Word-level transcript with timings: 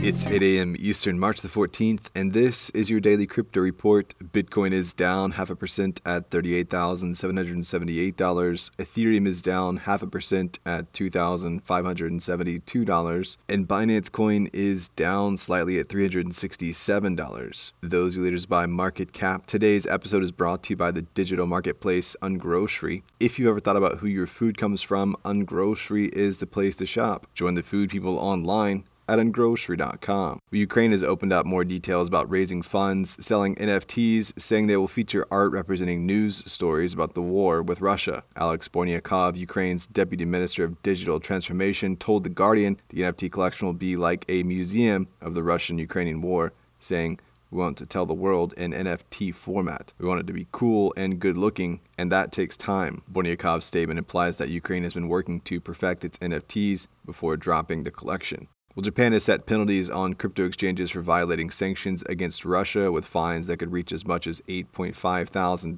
It's 0.00 0.28
8 0.28 0.44
a.m. 0.44 0.76
Eastern, 0.78 1.18
March 1.18 1.40
the 1.40 1.48
14th, 1.48 2.10
and 2.14 2.32
this 2.32 2.70
is 2.70 2.88
your 2.88 3.00
daily 3.00 3.26
crypto 3.26 3.58
report. 3.58 4.14
Bitcoin 4.22 4.72
is 4.72 4.94
down 4.94 5.32
half 5.32 5.50
a 5.50 5.56
percent 5.56 6.00
at 6.06 6.30
$38,778. 6.30 8.14
Ethereum 8.14 9.26
is 9.26 9.42
down 9.42 9.78
half 9.78 10.00
a 10.00 10.06
percent 10.06 10.60
at 10.64 10.92
$2,572. 10.92 13.36
And 13.48 13.66
Binance 13.66 14.12
Coin 14.12 14.48
is 14.52 14.88
down 14.90 15.36
slightly 15.36 15.80
at 15.80 15.88
$367. 15.88 17.72
Those 17.80 18.16
are 18.16 18.20
leaders 18.20 18.46
by 18.46 18.66
market 18.66 19.12
cap. 19.12 19.46
Today's 19.46 19.88
episode 19.88 20.22
is 20.22 20.30
brought 20.30 20.62
to 20.62 20.74
you 20.74 20.76
by 20.76 20.92
the 20.92 21.02
digital 21.02 21.48
marketplace 21.48 22.14
Ungrocery. 22.22 23.02
If 23.18 23.40
you've 23.40 23.48
ever 23.48 23.58
thought 23.58 23.76
about 23.76 23.98
who 23.98 24.06
your 24.06 24.28
food 24.28 24.58
comes 24.58 24.80
from, 24.80 25.16
Ungrocery 25.24 26.08
is 26.10 26.38
the 26.38 26.46
place 26.46 26.76
to 26.76 26.86
shop. 26.86 27.26
Join 27.34 27.54
the 27.54 27.64
food 27.64 27.90
people 27.90 28.16
online 28.16 28.84
at 29.08 29.18
ungrocery.com. 29.18 30.40
Ukraine 30.50 30.92
has 30.92 31.02
opened 31.02 31.32
up 31.32 31.46
more 31.46 31.64
details 31.64 32.08
about 32.08 32.30
raising 32.30 32.62
funds, 32.62 33.16
selling 33.24 33.54
NFTs, 33.56 34.38
saying 34.40 34.66
they 34.66 34.76
will 34.76 34.88
feature 34.88 35.26
art 35.30 35.52
representing 35.52 36.06
news 36.06 36.42
stories 36.50 36.92
about 36.92 37.14
the 37.14 37.22
war 37.22 37.62
with 37.62 37.80
Russia. 37.80 38.22
Alex 38.36 38.68
Bornyakov, 38.68 39.36
Ukraine's 39.36 39.86
deputy 39.86 40.24
minister 40.24 40.64
of 40.64 40.82
digital 40.82 41.20
transformation, 41.20 41.96
told 41.96 42.24
The 42.24 42.30
Guardian 42.30 42.78
the 42.88 43.02
NFT 43.02 43.32
collection 43.32 43.66
will 43.66 43.74
be 43.74 43.96
like 43.96 44.24
a 44.28 44.42
museum 44.42 45.08
of 45.20 45.34
the 45.34 45.42
Russian 45.42 45.78
Ukrainian 45.78 46.20
war, 46.20 46.52
saying, 46.78 47.18
we 47.50 47.58
want 47.58 47.78
to 47.78 47.86
tell 47.86 48.04
the 48.04 48.14
world 48.14 48.52
in 48.54 48.72
NFT 48.72 49.34
format. 49.34 49.92
We 49.98 50.06
want 50.06 50.20
it 50.20 50.26
to 50.26 50.32
be 50.34 50.46
cool 50.52 50.92
and 50.96 51.18
good 51.18 51.38
looking, 51.38 51.80
and 51.96 52.12
that 52.12 52.30
takes 52.30 52.56
time. 52.56 53.02
Bornyakov's 53.10 53.64
statement 53.64 53.98
implies 53.98 54.36
that 54.36 54.50
Ukraine 54.50 54.82
has 54.82 54.92
been 54.92 55.08
working 55.08 55.40
to 55.42 55.60
perfect 55.60 56.04
its 56.04 56.18
NFTs 56.18 56.88
before 57.06 57.36
dropping 57.38 57.84
the 57.84 57.90
collection. 57.90 58.48
Well, 58.78 58.84
Japan 58.84 59.10
has 59.12 59.24
set 59.24 59.46
penalties 59.46 59.90
on 59.90 60.14
crypto 60.14 60.46
exchanges 60.46 60.92
for 60.92 61.00
violating 61.02 61.50
sanctions 61.50 62.04
against 62.04 62.44
Russia 62.44 62.92
with 62.92 63.04
fines 63.04 63.48
that 63.48 63.56
could 63.56 63.72
reach 63.72 63.90
as 63.90 64.06
much 64.06 64.28
as 64.28 64.40
$8.5 64.42 65.28
thousand. 65.28 65.76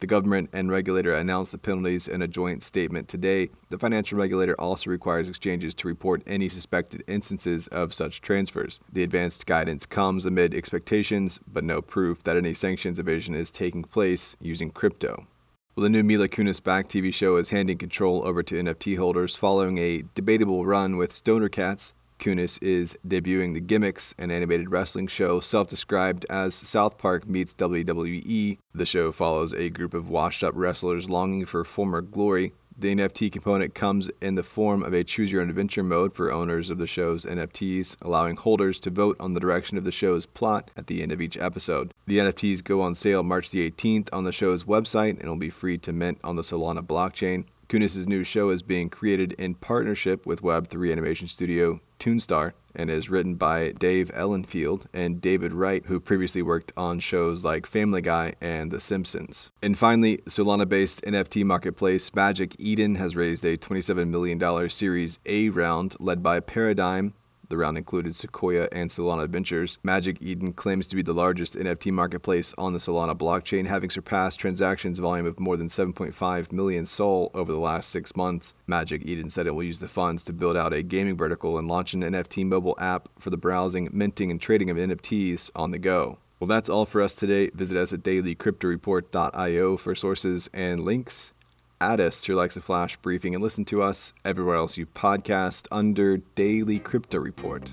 The 0.00 0.06
government 0.08 0.50
and 0.52 0.68
regulator 0.68 1.14
announced 1.14 1.52
the 1.52 1.58
penalties 1.58 2.08
in 2.08 2.20
a 2.20 2.26
joint 2.26 2.64
statement 2.64 3.06
today. 3.06 3.50
The 3.68 3.78
financial 3.78 4.18
regulator 4.18 4.60
also 4.60 4.90
requires 4.90 5.28
exchanges 5.28 5.76
to 5.76 5.86
report 5.86 6.24
any 6.26 6.48
suspected 6.48 7.04
instances 7.06 7.68
of 7.68 7.94
such 7.94 8.20
transfers. 8.20 8.80
The 8.92 9.04
advanced 9.04 9.46
guidance 9.46 9.86
comes 9.86 10.26
amid 10.26 10.54
expectations, 10.54 11.38
but 11.46 11.62
no 11.62 11.80
proof 11.80 12.24
that 12.24 12.36
any 12.36 12.52
sanctions 12.52 12.98
evasion 12.98 13.36
is 13.36 13.52
taking 13.52 13.84
place 13.84 14.34
using 14.40 14.72
crypto. 14.72 15.28
Well, 15.76 15.84
the 15.84 15.90
new 15.90 16.02
Mila 16.02 16.26
Kunis 16.26 16.60
back 16.60 16.88
TV 16.88 17.14
show 17.14 17.36
is 17.36 17.50
handing 17.50 17.78
control 17.78 18.26
over 18.26 18.42
to 18.42 18.56
NFT 18.56 18.98
holders 18.98 19.36
following 19.36 19.78
a 19.78 20.02
debatable 20.16 20.66
run 20.66 20.96
with 20.96 21.12
Stoner 21.12 21.48
Cats. 21.48 21.94
Kunis 22.18 22.62
is 22.62 22.96
debuting 23.06 23.54
the 23.54 23.60
Gimmicks, 23.60 24.14
an 24.18 24.30
animated 24.30 24.70
wrestling 24.70 25.06
show 25.06 25.40
self 25.40 25.68
described 25.68 26.26
as 26.28 26.54
South 26.54 26.98
Park 26.98 27.28
meets 27.28 27.54
WWE. 27.54 28.58
The 28.74 28.86
show 28.86 29.12
follows 29.12 29.52
a 29.52 29.70
group 29.70 29.94
of 29.94 30.08
washed 30.08 30.42
up 30.42 30.52
wrestlers 30.56 31.08
longing 31.08 31.46
for 31.46 31.64
former 31.64 32.00
glory. 32.00 32.52
The 32.80 32.94
NFT 32.94 33.32
component 33.32 33.74
comes 33.74 34.08
in 34.20 34.36
the 34.36 34.44
form 34.44 34.84
of 34.84 34.92
a 34.94 35.02
choose 35.02 35.32
your 35.32 35.42
own 35.42 35.50
adventure 35.50 35.82
mode 35.82 36.14
for 36.14 36.30
owners 36.30 36.70
of 36.70 36.78
the 36.78 36.86
show's 36.86 37.24
NFTs, 37.24 37.96
allowing 38.02 38.36
holders 38.36 38.78
to 38.80 38.90
vote 38.90 39.16
on 39.18 39.34
the 39.34 39.40
direction 39.40 39.76
of 39.76 39.82
the 39.82 39.90
show's 39.90 40.26
plot 40.26 40.70
at 40.76 40.86
the 40.86 41.02
end 41.02 41.10
of 41.10 41.20
each 41.20 41.36
episode. 41.36 41.92
The 42.06 42.18
NFTs 42.18 42.62
go 42.62 42.80
on 42.80 42.94
sale 42.94 43.24
March 43.24 43.50
the 43.50 43.68
18th 43.68 44.08
on 44.12 44.22
the 44.22 44.32
show's 44.32 44.62
website 44.62 45.18
and 45.18 45.28
will 45.28 45.36
be 45.36 45.50
free 45.50 45.76
to 45.78 45.92
mint 45.92 46.20
on 46.22 46.36
the 46.36 46.42
Solana 46.42 46.86
blockchain. 46.86 47.46
Kunis' 47.68 48.08
new 48.08 48.24
show 48.24 48.48
is 48.48 48.62
being 48.62 48.88
created 48.88 49.32
in 49.32 49.54
partnership 49.54 50.24
with 50.24 50.40
Web3 50.40 50.90
animation 50.90 51.28
studio 51.28 51.80
Toonstar 51.98 52.52
and 52.74 52.88
is 52.88 53.10
written 53.10 53.34
by 53.34 53.72
Dave 53.72 54.10
Ellenfield 54.14 54.86
and 54.94 55.20
David 55.20 55.52
Wright, 55.52 55.84
who 55.84 56.00
previously 56.00 56.40
worked 56.40 56.72
on 56.78 56.98
shows 56.98 57.44
like 57.44 57.66
Family 57.66 58.00
Guy 58.00 58.32
and 58.40 58.70
The 58.70 58.80
Simpsons. 58.80 59.50
And 59.62 59.76
finally, 59.76 60.16
Solana 60.28 60.66
based 60.66 61.02
NFT 61.02 61.44
marketplace 61.44 62.14
Magic 62.14 62.54
Eden 62.58 62.94
has 62.94 63.14
raised 63.14 63.44
a 63.44 63.58
$27 63.58 64.08
million 64.08 64.70
Series 64.70 65.18
A 65.26 65.50
round 65.50 65.94
led 66.00 66.22
by 66.22 66.40
Paradigm, 66.40 67.12
the 67.48 67.56
round 67.56 67.78
included 67.78 68.14
Sequoia 68.14 68.68
and 68.72 68.90
Solana 68.90 69.28
Ventures. 69.28 69.78
Magic 69.82 70.20
Eden 70.20 70.52
claims 70.52 70.86
to 70.88 70.96
be 70.96 71.02
the 71.02 71.12
largest 71.12 71.56
NFT 71.56 71.92
marketplace 71.92 72.54
on 72.58 72.72
the 72.72 72.78
Solana 72.78 73.16
blockchain, 73.16 73.66
having 73.66 73.90
surpassed 73.90 74.38
transactions 74.38 74.98
volume 74.98 75.26
of 75.26 75.40
more 75.40 75.56
than 75.56 75.68
7.5 75.68 76.52
million 76.52 76.86
SOL 76.86 77.30
over 77.34 77.52
the 77.52 77.58
last 77.58 77.90
six 77.90 78.14
months. 78.16 78.54
Magic 78.66 79.02
Eden 79.04 79.30
said 79.30 79.46
it 79.46 79.54
will 79.54 79.62
use 79.62 79.80
the 79.80 79.88
funds 79.88 80.24
to 80.24 80.32
build 80.32 80.56
out 80.56 80.72
a 80.72 80.82
gaming 80.82 81.16
vertical 81.16 81.58
and 81.58 81.68
launch 81.68 81.94
an 81.94 82.02
NFT 82.02 82.44
mobile 82.44 82.76
app 82.78 83.08
for 83.18 83.30
the 83.30 83.36
browsing, 83.36 83.88
minting, 83.92 84.30
and 84.30 84.40
trading 84.40 84.70
of 84.70 84.76
NFTs 84.76 85.50
on 85.54 85.70
the 85.70 85.78
go. 85.78 86.18
Well, 86.40 86.48
that's 86.48 86.68
all 86.68 86.86
for 86.86 87.02
us 87.02 87.16
today. 87.16 87.50
Visit 87.50 87.76
us 87.76 87.92
at 87.92 88.02
dailycryptoreport.io 88.02 89.76
for 89.76 89.94
sources 89.94 90.48
and 90.54 90.84
links 90.84 91.32
add 91.80 92.00
us 92.00 92.26
your 92.26 92.36
Alexa 92.36 92.60
Flash 92.60 92.96
briefing 92.96 93.34
and 93.34 93.42
listen 93.42 93.64
to 93.66 93.82
us 93.82 94.12
everywhere 94.24 94.56
else 94.56 94.76
you 94.76 94.86
podcast 94.86 95.66
under 95.70 96.18
Daily 96.18 96.78
Crypto 96.78 97.18
Report. 97.18 97.72